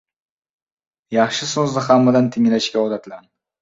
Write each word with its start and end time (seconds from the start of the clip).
—Yaxshi 1.17 1.51
so‘zni 1.53 1.87
hammadan 1.91 2.35
tinglashga 2.39 2.87
odatlan. 2.91 3.35